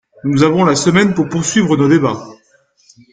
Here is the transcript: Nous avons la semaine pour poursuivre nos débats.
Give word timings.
Nous 0.23 0.41
avons 0.41 0.65
la 0.65 0.75
semaine 0.75 1.13
pour 1.13 1.29
poursuivre 1.29 1.77
nos 1.77 1.87
débats. 1.87 2.19